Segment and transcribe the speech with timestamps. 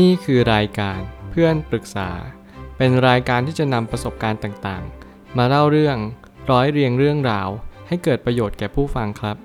[0.00, 2.10] นี่คือรายการเพื่อนปรึกษา
[2.76, 5.96] เป็นรายการที่จะนำประสบการณ์ต่างๆ มาเล่าเรื่อง
[6.50, 7.48] ร้อยเรียงเรื่องราว
[7.88, 9.36] ให้เกิดประโยชน์แก่ผู้ฟังครับ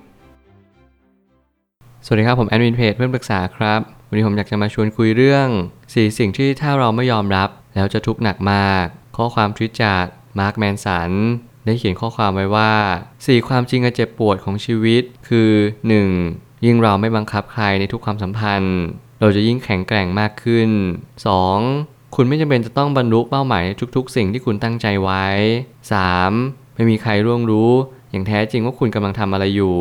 [2.05, 5.47] สวัสดีครับผมแอดมินเพจเพื่อนปรึกษาครับ วันนี้ผมอยากจะมาชวนคุยเรื่อง
[5.93, 8.85] สี่สิ่งที่ถ้าเราไม่ยอมรับ แล้วจะทุกข์หนักมาก
[9.17, 10.05] ข้อความทวิตจาก
[10.39, 11.11] มาร์คแมนสัน
[11.65, 12.73] ได้เขียนข้อความไว้ว่า
[13.11, 15.51] 4 ความจริงอันเจ็บปวดของชีวิต คือ
[16.07, 16.65] 1.
[16.65, 18.79] ยิ่งเราไม่บังคับใครในทุกความสัมพันธ์
[19.19, 20.69] เราจะยิ่งแข็งแกร่งมากขึ้น
[21.43, 22.15] 2.
[22.15, 25.25] คุณไม่จำเป็นจะต้องบรรลุเป้าหมายในทุกๆ สิ่งที่คุณตั้งใจไว้
[26.01, 26.75] 3.
[26.75, 27.71] ไม่มีใครร่วงรู้
[28.11, 29.77] อย่างแท้จริงว่าคุณกำลังทำอะไรอยู่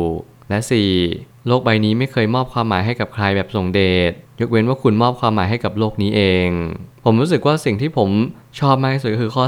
[0.49, 0.59] และ
[1.03, 1.47] 4.
[1.47, 6.49] โลกใบนี้ไม่เคยมอบความหมายให้กับใครแบบส่งเดชยกเว้นว่าคุณมอบความหมายให้กับโลกนี้เอง
[7.05, 8.09] ผมรู้สึกว่าสิ่งที่ผม
[8.59, 9.45] ชอบมากที่สุดก็คือข้อ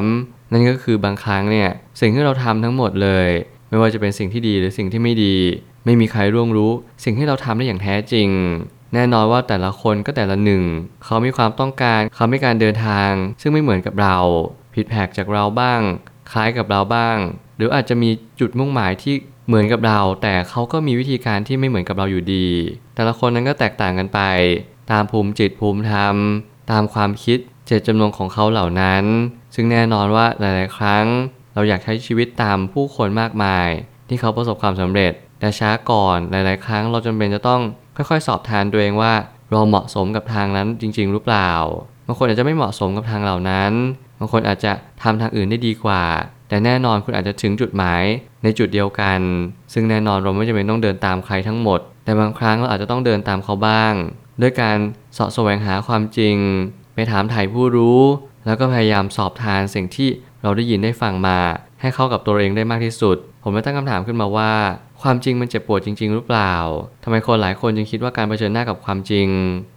[0.00, 3.28] 3 นั่นก็คือบางครั้งเนี่ยสิ่งที่เราทำทั้งหมดเลย
[3.68, 5.36] ไม่ว่าจะเป็นสิ่งที่ดีหรือสิ่งที่ไม่ดี
[5.84, 6.72] ไม่มีใครร่วงรู้
[7.04, 8.28] สิ่งที่เราทำได้อย่างแท้จริง
[8.94, 10.64] แน่นอนว่าแต่ละคนก็แต่ละหนึ่ง
[11.04, 13.10] เขามีความต้องการเขามีการเดินทาง
[13.40, 14.16] ซึ่งไม่เหมือนกับเรา
[14.74, 15.80] ผิดแผกจากเราบ้าง
[16.30, 17.16] คล้ายกับเราบ้าง
[17.56, 19.14] หรืออาจจะมีจุดมุ่งหมายที่
[19.46, 22.48] เหมือนกับเรา แต่เขาก็มีวิธีการที่ไม่เหมือนกับเราอยู่ดี
[22.94, 24.20] แต่ละคนนั้นก็แตกต่างกันไป
[24.92, 26.16] ตามภูมิจิตภูมิธรรม
[26.70, 29.04] ตามความคิดเจตจำนงของเขาเหล่านั้น
[29.54, 31.04] ซึ่งแน่นอนว่าหลาย ๆ ครั้ง
[31.54, 33.68] เราอยากใช้ชีวิตตามผู้คนมากมาย
[34.08, 37.62] ที่เขาประสบความสำเร็จแต่ช้าก่อนหลาย ๆ ครั้งเราจำเป็นจะต้อง
[37.96, 39.12] ค่อยๆ สอบทานตัวเองว่า
[39.50, 41.50] เราเหมาะสมกับทางนั้นจริง ๆ หรือเปล่า
[42.06, 43.72] บางคนอาจจะไม่เหมาะสมกับทางเหล่านั้น
[44.18, 46.02] บางคนอาจจะทำทางอื่นได้ดีกว่า
[46.48, 48.02] แต่แน่นอนคุณอาจจะถึงจุดหมาย
[48.42, 49.20] ในจุดเดียวกัน
[49.72, 53.92] ซึ่งแน่นอนเราไม่จำเป็นต้องเดินตามใครทั้งหมด แต่บางครั้งเราอาจจะต้องเดินตามเขาบ้าง
[54.42, 54.78] ด้วยการ
[55.16, 56.36] สาะแสวงหาความจริง
[56.94, 58.00] ไปถามถ่ายผู้รู้
[58.46, 60.08] แล้วก็พยายามสอบทานสิ่งที่
[60.42, 61.38] เราได้ยินได้ฟังมา
[61.80, 64.52] ให้เข้ากับตัวเองได้มากที่สุด ผมเลยตั้งคำถามขึ้นมาว่า
[65.02, 66.54] ความจริงมันเจ็บปวดจริง ๆ หรือเปล่า
[67.04, 69.28] ทำไมคนหลายคนจึงคิดว่าการเผชิญหน้ากับความจริง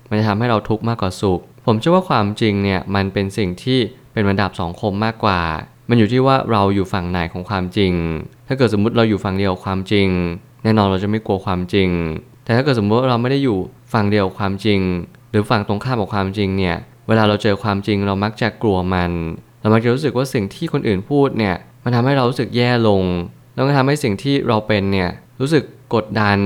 [0.09, 3.80] มันจะทำให้เราทุกข์มากกว่าสุข ผมเชื่อว่าความจริงเนี่ยมันเป็นสิ่งที่
[4.14, 5.42] เป็นบรรดาบสองคมมากกว่า
[5.90, 7.94] มันอยู่ที่ว่าเราอยู่ฝั่งไหนของความจริง
[8.47, 10.08] ถ้าเกิดสมมุติเราอยู่ฝั่งเดียวความจริง
[10.64, 11.90] แน่นอนเราจะไม่กลัวความจริง
[12.46, 13.58] แต่ถ้าเกิดสมมติว่าเราไม่ได้อยู่
[13.94, 14.80] ฝั่งเดียวความจริง
[15.31, 16.75] หรือฝั่งตรงข้ามกับความจริงเนี่ย
[17.08, 19.12] เวลาเราเจอความจริงเรามักจะกลัวมัน
[19.62, 23.03] เรามักจะรู้สึกว่าสิ่งที่คนอื่นพูดเนี่ยมันทำให้เรารู้สึกแย่ลง
[23.55, 25.09] แล้วก็ทำให้สิ่งที่เราเป็นเนี่ย
[25.41, 25.63] รู้สึก
[25.95, 26.38] กดดัน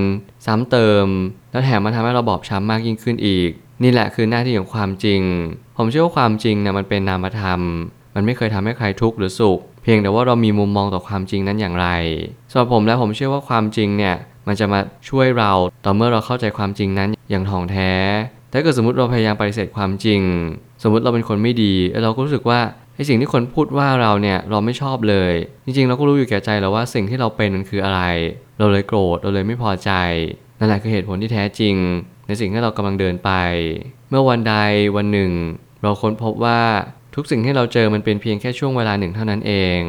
[0.45, 1.05] ซ้ำเติม
[1.51, 3.49] แล้วแถมมันทำให้เราบอบช้ำมากยิ่งขึ้นอีก
[3.83, 5.21] นี่แหละคือหน้าที่ของความจริง
[5.77, 7.61] ผมเชื่อว่าความจริงเนี่ยมันเป็นนามธรรม
[8.15, 11.87] มันไม่เคยทำให้ใครทุกข์หรือสุข เพียงแต่ว่าเรามีมุมมองต่อความจริงนั้นอย่างไร
[12.51, 14.15] สำหรับผมแล้วผมเชื่อว่าความจริงเนี่ย
[14.47, 15.51] มันจะมาช่วยเรา
[15.85, 17.91] ต่อเมื่อเราเข้าใจความจริงนั้นอย่างถ่องแท้
[18.49, 20.21] แต่ถ้าเกิดสมมติเราพยายามปฏิเสธความจริง
[20.83, 22.59] สมมติเราเป็นคนไม่ดีเราก็รู้สึกว่า
[22.99, 25.33] ไอสิ่งที่คนพูดว่าเราเนี่ยเราไม่ชอบเลย
[25.65, 28.01] จริงๆ เราก็รู้อยู่แก่ใจแล้วว่าสิ่งที่เราเป็นมันคืออะไร
[28.59, 29.91] เราเลยโกรธเราเลยไม่พอใจ
[30.59, 31.75] นั่นแหละคือเหตุผลที่แท้จริง
[32.27, 33.31] ในสิ่งที่เรากำลังเดินไป
[34.09, 34.55] เมื่อวันใด
[34.97, 35.31] วันหนึ่ง
[35.81, 36.61] เราค้นพบว่า
[37.15, 39.79] ทุกสิ่งที่เราเจอมันเป็นเพียงแค่ช่วงเวลาหนึ่งเท่านั้นเอง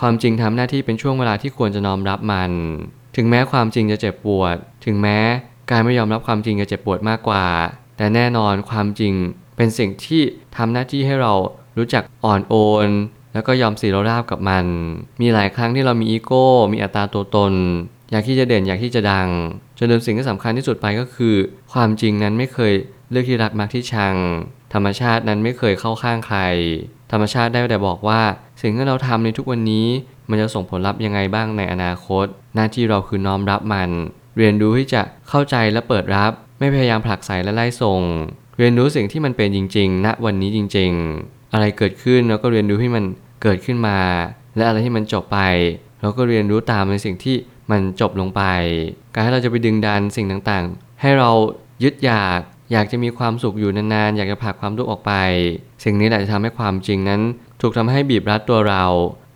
[0.00, 2.52] ความจริงทำหน้าที่เป็นช่วงเวลาที่ควรจะน้อมรับมัน
[3.16, 5.18] ถึงแม้ความจริงจะเจ็บปวด ถึงแม้
[5.70, 7.46] การไม่ยอมรับความจริงจะเจ็บปวดมากกว่า
[7.96, 9.14] แต่แน่นอนความจริง
[9.56, 10.22] เป็นสิ่งที่
[10.56, 11.34] ทำหน้าที่ให้เรา
[11.78, 12.54] รู้จักอ่อนโอ
[12.86, 12.88] น
[13.34, 14.66] แล้วก็ยอมสีเราราบกับมัน
[15.20, 17.52] มีหลายครั้งที่เรามีอีโก้ มีอัตราตัวตน
[18.10, 19.28] อยากที่จะเด่นอยากที่จะดัง
[19.78, 21.36] จนลืมสิ่งที่สำคัญที่สุดไปก็คือ
[21.72, 22.72] ความจริงนั้นไม่เคย
[23.10, 24.14] เลือกที่รักมักที่ชัง
[24.74, 26.40] ธรรมชาตินั้นไม่เคยเข้าข้างใคร
[27.12, 28.20] ธรรมชาติได้แต่บอกว่า
[28.60, 29.86] สิ่งที่เราทำในทุกวันนี้
[30.30, 33.90] มันจะส่งผลลัพธ์ยังไงบ้างในอนาคต หน้าที่เราคือน้อมรับมัน
[34.36, 38.00] เรียนรู้ที่จะเข้าใจและเปิดรับ ไม่พยายามผลักไสและไล่ส่ง
[38.58, 43.04] เรียนรู้สิ่งที่มันเป็นจริงๆณวันนี้จริง ๆ อะไรเกิดขึ้นเราก็เรียนรู้ให้มัน
[43.42, 43.98] เกิดขึ้นมา
[44.56, 45.38] และอะไรที่มันจบไป
[46.00, 47.36] เราก็เรียนรู้ตามในสิ่งที่
[47.70, 48.42] มันจบลงไป
[49.12, 51.30] การให้เราจะไปดึงดันสิ่งต่างๆ ให้เรา
[51.82, 52.40] ยึดอยาก
[52.72, 55.12] อยากจะมีความสุขอยู่นานๆ อยากจะผลักความทุกข์ออกไป
[55.84, 57.20] สิ่งนี้แหละจะทำให้ความจริงนั้น
[57.60, 58.84] ถูกทำให้บีบรัดตัวเรา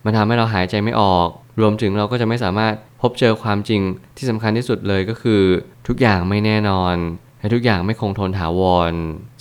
[0.05, 1.27] มันทำให้เราหายใจไม่ออก
[1.61, 3.81] รวมถึงเราก็จะไม่สามารถพบเจอความจริง
[4.17, 5.41] ที่สำคัญที่สุดเลยก็คือ
[5.87, 6.95] ทุกอย่างไม่แน่นอน
[7.45, 8.61] และทุกอย่างไม่คงทนถาว
[8.91, 8.93] ร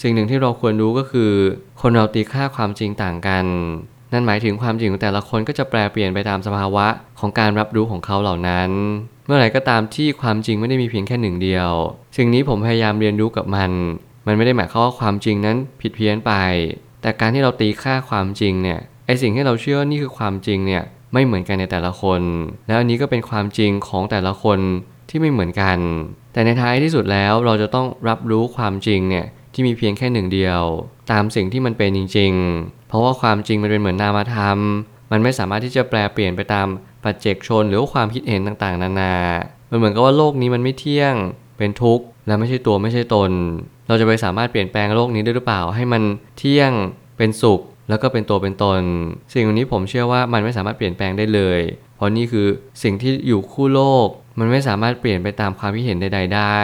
[0.02, 1.32] สิ่งหนึ่งที่เราควรรู้ก็คือ
[1.80, 3.44] คนเราตีค่าความจริงต่างกัน
[4.12, 6.86] นั่นหมายถึงความจริงของแต่ละคนก็จะแปลเปลี่ยนไปตามสภาวะ
[7.20, 8.70] ของการรับรู้ของเขาเหล่านั้น
[9.26, 11.70] เมื่อไหร่ก็ตามที่ความจริงไม่ได้มีเพียงแค่หนึ่งเดียว
[12.16, 13.70] สิ่งนี้ผมพยายามเรียนรู้กับมัน
[14.26, 16.32] มันไม่ได้หมายความว่าความจริงนั้นผิดเพี้ยนไป
[17.02, 22.20] แต่การที่เราตีค่าความจริงเนี่ย ไอสิ่งที่เราเชื่อนี่คือความจริงเนี่ยไม่เหมือนกันในแต่ละคน
[22.66, 24.58] แล้วอันนี้ก็เป็นความจริงของแต่ละคน
[25.08, 25.78] ที่ไม่เหมือนกัน
[26.34, 30.62] แต่ในท้ายที่สุดแล้วเราจะต้องรับรู้ความจริงเนี่ยที่มีเพียงแค่หนึ่งเดียว
[31.12, 34.58] ตามสิ่งที่มันเป็นจริง ๆ เพราะว่าความจริงมันเป็นเหมือนนามธรรม
[35.12, 36.66] มันไม่สามารถที่จะแปลเปลี่ยนไปตาม
[37.04, 39.14] ปัจเจกชนหรือความคิดเห็นต่างๆ นานา
[39.70, 41.14] มันเหมือนกับว่าโลกนี้มันไม่เที่ยง
[41.58, 43.30] เป็นทุกข์และไม่ใช่ตัวไม่ใช่ตน
[43.88, 46.02] เราจะไปสามารถเปลี่ยนแปลงโลกนี้ได้หรือเปล่า ให้มัน
[46.38, 46.72] เที่ยง
[47.18, 48.80] เป็นสุข แล้วก็เป็นตัวเป็นตน
[49.34, 51.60] สิ่งนี้ผมเชื่อว่ามันไม่สามารถเปลี่ยนแปลงได้เลย
[51.96, 52.46] เพราะนี่คือ
[52.82, 54.08] สิ่งที่อยู่คู่โลก
[54.38, 56.58] มันไม่สามารถเปลี่ยนไปตามความคิดเห็นใดๆได้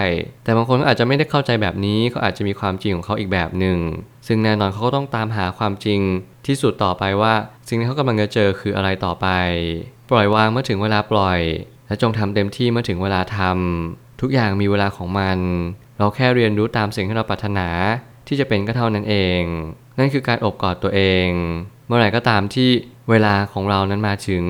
[0.45, 3.79] แต่บางคนอาจจะไม่ได้เข้าใจแบบนี้เขาอาจจะมีความจริงของเขาอีกแบบหนึ่ง
[4.27, 6.01] ซึ่งแน่นอนเขาก็ต้องตามหาความจริง
[6.47, 7.35] ที่สุดต่อไปว่า
[7.69, 9.27] สิ่งที่เขากำลังจะเจอคืออะไรต่อไป
[10.11, 11.41] ปล่อยวางเมื่อถึงเวลาปล่อย
[11.87, 15.39] และจงทำเต็มที่เมื่อถึงเวลาทำทุกอย่างมีเวลาของมัน
[15.99, 17.69] เราแค่เรียนรู้ตามสิ่งที่เราปรารถนา
[18.29, 19.43] ที่จะเป็นก็เท่านั้นเอง
[19.99, 21.29] นั่นคือการอบกอดตัวเอง
[21.87, 22.71] เมื่อไหร่ก็ตามที่
[23.11, 24.45] เวลาของเรานั้นมาถึง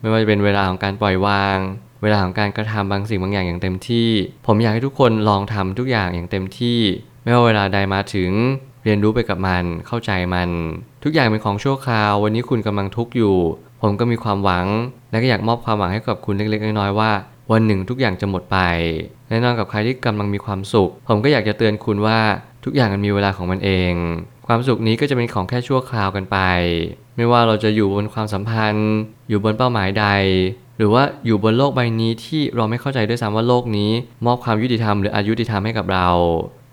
[0.00, 1.58] ไม่ว่าจะเป็นเวลาของการปล่อยวาง
[2.02, 4.08] เวลาของการกระทำบางสิ่งบางอย่างอย่างเต็มที่
[4.46, 6.78] ผมอยากให้ทุกคนลองทำทุกอย่างอย่างเต็มที่
[7.22, 8.30] ไม่ว่าเวลาใดมาถึง
[8.84, 10.50] เรียนรู้ไปกับมัน เข้าใจมัน
[11.04, 13.36] ทุกอย่างเป็นของชั่วคราว วันนี้คุณกำลังทุกข์อยู่
[13.82, 14.66] ผมก็มีความหวัง
[15.10, 17.10] และก็อยากมอบความหวังให้กับคุณเล็กๆน้อยๆว่า
[17.52, 18.58] วันหนึ่งทุกอย่างจะหมดไป
[19.28, 22.18] แน่นอนกับใครที่กำลังมีความสุข ผมก็อยากจะเตือนคุณว่า
[22.64, 23.92] ทุกอย่างมันมีเวลาของมันเอง
[24.46, 26.38] ความสุขนี้ก็จะเป็นของแค่ชั่วคราวกันไป
[27.16, 28.90] ไม่ว่าเราจะอยู่บนความสัมพันธ์
[29.28, 30.06] อยู่บนเป้าหมายใด
[30.82, 33.90] รือว่าอยู่บนโลกใบนี้ที่เราไม่เข้าใจด้วยซ้ำว่าโลกนี้
[34.26, 36.08] มอบความยุติธรรมหรืออายุติธรรมให้กับเรา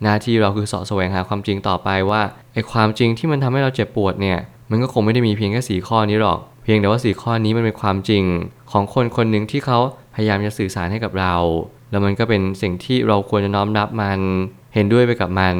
[0.03, 2.21] หน้าที่เราคือเสาะแสวงหาความจริงต่อไปว่า
[2.53, 4.39] ไอ้ความจริงที่มันทำให้เราเจ็บปวดเนี่ย
[4.69, 8.23] มันก็คงไม่ได้มีเพียงแค่สีข้อนี้หรอก เพียงแต่ว่าสีข้อนี้มันเป็นความจริง
[8.71, 9.79] ของคนคนหนึ่งที่เขา
[10.15, 11.35] พยายามจะสื่อสารให้กับเรา
[11.91, 14.19] แล้วมันก็เป็นสิ่งที่เราควรจะน้อมรับมัน
[14.73, 15.55] เห็นด้วยไปกับมัน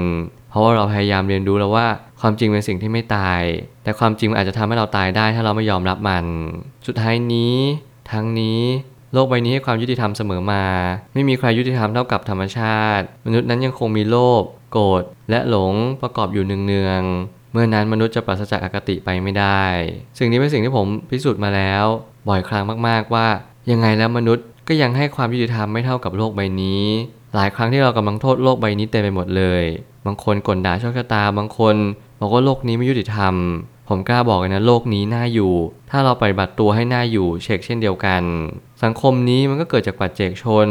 [0.50, 1.88] เพราะว่าเราพยายามเรียนรู้แล้วว่า
[2.22, 3.42] ความจริงเป็นสิ่งที่ไม่ตาย
[3.84, 6.26] แต่ความจริงมันอาจจะทำให้เราตายได้ถ้าเราไม่ยอมรับมัน
[6.88, 7.56] สุดท้ายนี้
[8.12, 8.62] ทั้งนี้
[9.14, 10.64] โลกใบนี้ให้ความยุติธรรมเสมอมา
[11.14, 19.64] ไม่มีใครยุติธรรมเท่ากับธรรมชาติ มนุษย์นั้นยังคงมีโลภโกรธและหลงประกอบอยู่เนืองๆเมื่อนั้นมนุษย์จะปราศจากอคติไปไม่ได้
[20.18, 21.86] สิ่งนี้เป็นสิ่งที่ผมพิสูจน์มาแล้ว
[22.28, 23.28] บ่อยครั้งมากๆว่า
[23.72, 26.84] ยังไงแล้วมนุษย์ก็ยังให้ความยุติธรรมไม่เท่ากับโลกใบนี้
[27.36, 29.64] หลายครั้งที่เรากำลังโทษโลกใบนี้เต็มไปหมดเลย
[30.06, 31.76] บางคนกลด่าโชคชะตาบางคน
[32.20, 33.34] บอกว่าโลกนี้ไม่ยุติธรรม
[33.90, 35.54] ผมกล้าบอกเลยนะโลกนี้น่าอยู่
[35.92, 38.24] ถ้าเราปฏิบัติตัวให้น่าอยู่เช็คเช่นเดียวกัน
[38.84, 40.68] สังคมนี้มันก็เกิดจากปัจเจกชน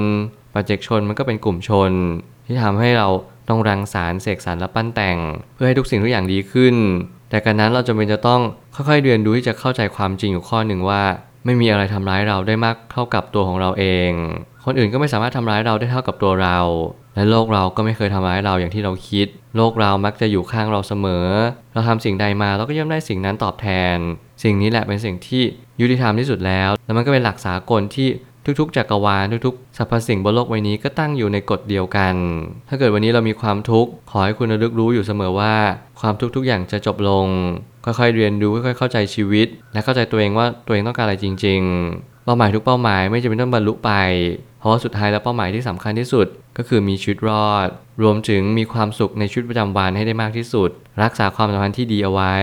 [0.55, 1.91] ปัจเจกชนมันก็เป็นกลุ่มชน
[2.47, 3.09] ที่ทำให้เรา
[3.49, 5.19] ต้องรังสรรค์เสกสรรและปั้นแต่ง
[5.55, 6.75] เพื่อให้ทุกสิ่งทุกอย่างดีขึ้น
[7.31, 8.41] แต่การนั้นเราจำเป็นจะต้อง
[8.75, 11.03] ค่อยๆเรียนรู้ที่จะเข้าใจความจริงอยู่ข้อหนึ่งว่า
[11.45, 14.11] ไม่มีอะไรทำร้ายเราได้มากเท่ากับตัวของเราเอง
[14.65, 16.59] คนอื่นก็ไม่สามารถทำร้ายเราได้เท่ากับตัวเรา
[17.15, 19.27] และโลกเราก็ไม่เคยทำร้ายเราอย่างที่เราคิด
[19.57, 21.27] โลกเรามักจะอยู่ข้างเราเสมอ
[21.73, 23.97] เราทำสิ่งใดมาเราก็ย่อมได้สิ่งนั้นตอบแทน
[24.43, 25.43] สิ่งนี้แหละเป็นสิ่งที่
[25.81, 28.09] ยุติธรรมที่สุดแล้ว และมันก็เป็นหลักสากลที่
[28.61, 32.15] ทุกๆจักรวาลทุกๆสรรพสิ่งบนโลกใบนี้ก็ตั้งอยู่ในกฎเดียวกัน
[32.69, 35.55] ถ้าเกิดวันนี้เรามีความทุกข์ขอให้คุณระลึกรู้อยู่เสมอว่า
[36.01, 37.27] ความทุกข์ทุกอย่างจะจบลง
[37.85, 41.61] ค่อยๆเรียนรู้ค่อยๆเข้าใจชีวิต และเข้าใจตัวเองว่าตัวเองต้องการอะไรจริง
[41.95, 43.93] ๆ เป้าหมายทุกเป้าหมายไม่จำเป็นต้องบรรลุไป
[44.59, 46.27] เพราะว่าสุดท้ายแล้วเป้าหมายที่สำคัญที่สุด
[46.59, 47.69] ก็คือมีชีวิตรอด
[48.03, 50.71] รวมถึงมีความสุขในชีวิตประจำวันให้ได้มากที่สุด
[51.03, 52.35] รักษาความสัมพันธ์ที่ดีเอาไว้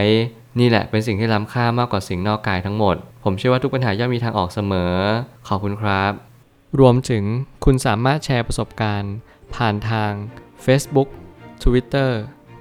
[0.59, 4.93] นี่แหละเป็นสิ่งที่ล้ำค่ามากกว่าสิ่งนอกกายทั้งหมด ผมเชื่อว่าทุกปัญหาย่อมมีทางออกเสมอ
[5.47, 6.11] ขอบคุณครับ
[6.79, 7.23] รวมถึง
[7.65, 9.13] คุณสามารถแชร์ประสบการณ์
[9.55, 10.11] ผ่านทาง
[10.65, 11.09] Facebook
[11.63, 12.11] Twitter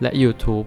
[0.02, 0.66] และ YouTube